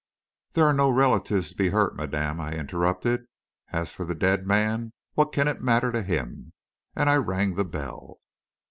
[0.53, 3.27] "There are no relatives to be hurt, madame," I interrupted.
[3.71, 6.53] "As for the dead man, what can it matter to him?"
[6.95, 8.17] and I rang the bell.